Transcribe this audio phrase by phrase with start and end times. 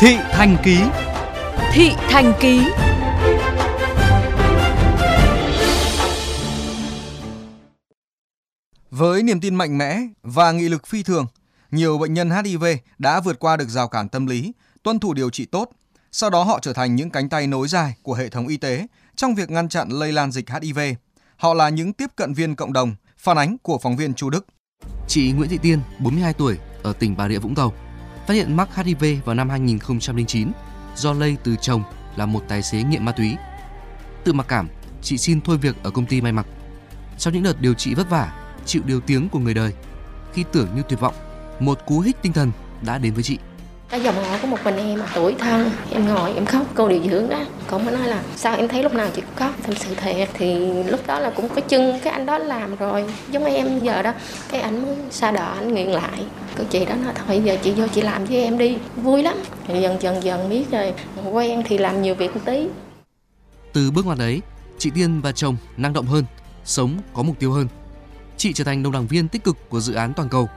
[0.00, 0.78] Thị Thành Ký
[1.72, 2.60] Thị Thành Ký
[8.90, 11.26] Với niềm tin mạnh mẽ và nghị lực phi thường,
[11.70, 12.64] nhiều bệnh nhân HIV
[12.98, 14.52] đã vượt qua được rào cản tâm lý,
[14.82, 15.70] tuân thủ điều trị tốt.
[16.12, 18.86] Sau đó họ trở thành những cánh tay nối dài của hệ thống y tế
[19.16, 20.78] trong việc ngăn chặn lây lan dịch HIV.
[21.36, 24.46] Họ là những tiếp cận viên cộng đồng, phản ánh của phóng viên Chu Đức.
[25.08, 27.72] Chị Nguyễn Thị Tiên, 42 tuổi, ở tỉnh Bà Rịa Vũng Tàu,
[28.28, 30.52] phát hiện mắc HIV vào năm 2009
[30.96, 31.82] do lây từ chồng
[32.16, 33.36] là một tài xế nghiện ma túy.
[34.24, 34.68] Tự mặc cảm,
[35.02, 36.46] chị xin thôi việc ở công ty may mặc.
[37.18, 38.32] Sau những đợt điều trị vất vả,
[38.66, 39.72] chịu điều tiếng của người đời,
[40.32, 41.14] khi tưởng như tuyệt vọng,
[41.60, 43.38] một cú hích tinh thần đã đến với chị.
[43.90, 47.02] Cái dòng họ của một mình em tuổi thân Em ngồi em khóc cô điều
[47.10, 47.40] dưỡng đó.
[47.66, 50.28] Còn mới nói là sao em thấy lúc nào chị cũng khóc Thật sự thiệt.
[50.34, 53.04] Thì lúc đó là cũng có chân cái anh đó làm rồi.
[53.30, 54.12] Giống em giờ đó
[54.50, 56.24] Cái ảnh mới xa đỏ anh nghiện lại.
[56.58, 58.76] Cô chị đó nói thôi giờ chị vô chị làm với em đi.
[58.96, 59.36] Vui lắm.
[59.66, 60.92] Thì Dần dần dần biết rồi.
[61.32, 62.68] Quen thì làm nhiều việc một tí.
[63.72, 64.40] Từ bước ngoặt ấy,
[64.78, 66.24] chị Tiên và chồng năng động hơn,
[66.64, 67.68] sống có mục tiêu hơn.
[68.36, 70.48] Chị trở thành đồng đảng viên tích cực của dự án toàn cầu,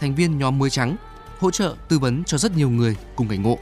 [0.00, 0.96] thành viên nhóm mới trắng
[1.38, 3.58] hỗ trợ tư vấn cho rất nhiều người cùng cảnh ngộ.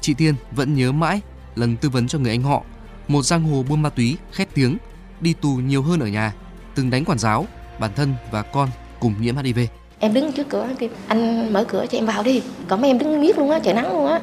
[0.00, 1.20] Chị Tiên vẫn nhớ mãi
[1.54, 2.62] lần tư vấn cho người anh họ,
[3.08, 4.78] một giang hồ buôn ma túy khét tiếng,
[5.20, 6.32] đi tù nhiều hơn ở nhà,
[6.74, 7.46] từng đánh quản giáo,
[7.80, 8.68] bản thân và con
[9.00, 9.58] cùng nhiễm HIV.
[9.98, 12.42] Em đứng trước cửa kêu anh mở cửa cho em vào đi.
[12.68, 14.20] Còn mấy em đứng miết luôn á, trời nắng luôn á.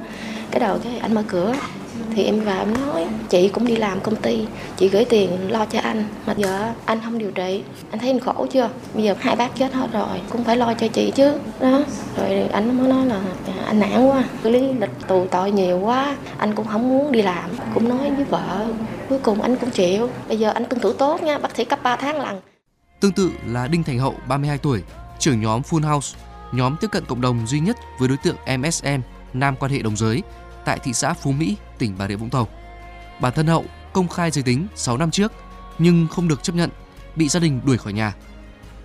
[0.51, 1.55] Cái đầu cái anh mở cửa
[2.15, 4.45] thì em vào em nói chị cũng đi làm công ty
[4.77, 7.63] chị gửi tiền lo cho anh mà giờ anh không điều trị.
[7.91, 8.69] Anh thấy anh khổ chưa?
[8.93, 11.33] Bây giờ hai bác chết hết rồi cũng phải lo cho chị chứ.
[11.59, 11.83] Đó
[12.17, 15.79] rồi anh mới nói là à, anh nản quá xử lý lịch tù tội nhiều
[15.79, 17.49] quá anh cũng không muốn đi làm.
[17.73, 18.65] Cũng nói với vợ
[19.09, 21.79] cuối cùng anh cũng chịu bây giờ anh tuân thủ tốt nha bác sĩ cấp
[21.83, 22.41] 3 tháng lần
[22.99, 24.83] Tương tự là Đinh Thành Hậu 32 tuổi,
[25.19, 26.17] trưởng nhóm Full House,
[26.51, 29.01] nhóm tiếp cận cộng đồng duy nhất với đối tượng MSM,
[29.33, 30.23] nam quan hệ đồng giới
[30.67, 32.47] tại thị xã Phú Mỹ, tỉnh Bà Rịa Vũng Tàu.
[33.21, 35.31] Bản thân Hậu công khai giới tính 6 năm trước
[35.77, 36.69] nhưng không được chấp nhận,
[37.15, 38.13] bị gia đình đuổi khỏi nhà.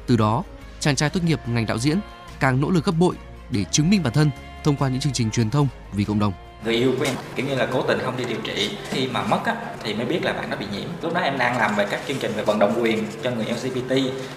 [0.07, 0.43] Từ đó,
[0.81, 1.99] chàng trai tốt nghiệp ngành đạo diễn
[2.41, 3.17] càng nỗ lực gấp bội
[3.51, 4.31] để chứng minh bản thân
[4.65, 6.33] thông qua những chương trình truyền thông vì cộng đồng.
[6.65, 9.23] người yêu của em kiểu như là cố tình không đi điều trị khi mà
[9.23, 11.77] mất á, thì mới biết là bạn đã bị nhiễm lúc đó em đang làm
[11.77, 13.91] về các chương trình về vận động quyền cho người LGBT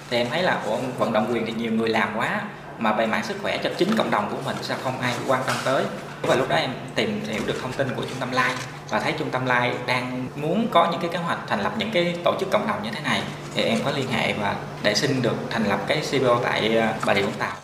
[0.09, 2.41] thì em thấy là ủa, vận động quyền thì nhiều người làm quá
[2.79, 5.41] mà về mạng sức khỏe cho chính cộng đồng của mình sao không ai quan
[5.47, 5.85] tâm tới
[6.27, 8.53] và lúc đó em tìm hiểu được thông tin của trung tâm Lai
[8.89, 11.91] và thấy trung tâm Lai đang muốn có những cái kế hoạch thành lập những
[11.91, 14.95] cái tổ chức cộng đồng như thế này thì em có liên hệ và để
[14.95, 17.55] xin được thành lập cái CBO tại ờ, Bà Rịa Vũng Tàu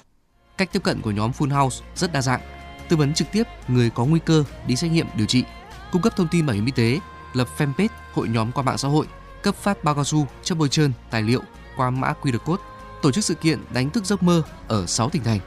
[0.58, 2.42] Cách tiếp cận của nhóm Full House rất đa dạng,
[2.90, 5.44] tư vấn trực tiếp người có nguy cơ đi xét nghiệm điều trị,
[5.92, 7.00] cung cấp thông tin bảo hiểm y tế,
[7.34, 9.06] lập fanpage hội nhóm qua mạng xã hội,
[9.44, 11.42] cấp phát bao cao su, chất bôi trơn, tài liệu
[11.78, 12.64] qua mã QR code,
[13.02, 15.40] tổ chức sự kiện đánh thức giấc mơ ở 6 tỉnh thành.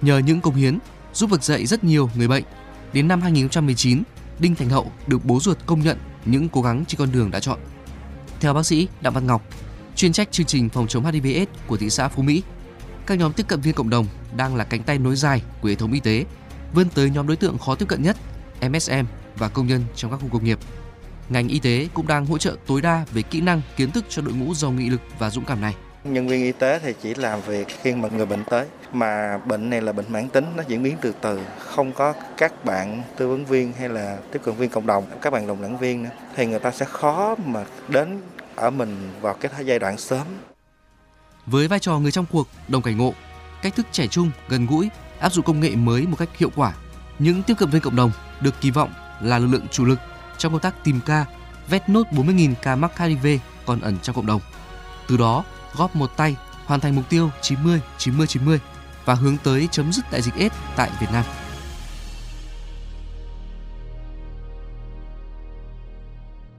[0.00, 0.78] Nhờ những công hiến
[1.14, 2.44] giúp vực dậy rất nhiều người bệnh,
[2.92, 4.02] đến năm 2019,
[4.38, 7.40] Đinh Thành Hậu được bố ruột công nhận những cố gắng trên con đường đã
[7.40, 7.58] chọn.
[8.40, 9.42] Theo bác sĩ Đặng Văn Ngọc,
[9.96, 12.42] chuyên trách chương trình phòng chống HIV/AIDS của thị xã Phú Mỹ,
[13.06, 14.06] các nhóm tiếp cận viên cộng đồng
[14.36, 16.24] đang là cánh tay nối dài của hệ thống y tế,
[16.74, 18.16] vươn tới nhóm đối tượng khó tiếp cận nhất,
[18.60, 19.04] MSM
[19.36, 20.58] và công nhân trong các khu công nghiệp.
[21.28, 24.22] Ngành y tế cũng đang hỗ trợ tối đa về kỹ năng, kiến thức cho
[24.22, 25.74] đội ngũ giàu nghị lực và dũng cảm này.
[26.04, 28.66] Nhân viên y tế thì chỉ làm việc khi mà người bệnh tới.
[28.92, 32.64] Mà bệnh này là bệnh mãn tính nó diễn biến từ từ không có các
[32.64, 35.78] bạn tư vấn viên hay là tiếp cận viên cộng đồng các bạn đồng đảng
[35.78, 36.10] viên nữa.
[36.36, 38.20] Thì người ta sẽ khó mà đến
[38.56, 40.26] ở mình vào cái giai đoạn sớm.
[41.46, 43.14] Với vai trò người trong cuộc, đồng cảnh ngộ,
[43.62, 44.90] cách thức trẻ trung, gần gũi,
[45.20, 46.72] áp dụng công nghệ mới một cách hiệu quả,
[47.18, 49.98] những tiếp cận viên cộng đồng được kỳ vọng là lực lượng chủ lực
[50.38, 51.24] trong công tác tìm ca,
[51.68, 53.26] vét nốt 40.000 ca mắc HIV
[53.66, 54.40] còn ẩn trong cộng đồng.
[55.08, 55.44] Từ đó,
[55.76, 56.36] góp một tay,
[56.66, 58.60] hoàn thành mục tiêu 90 90 90
[59.04, 61.24] và hướng tới chấm dứt đại dịch AIDS tại Việt Nam.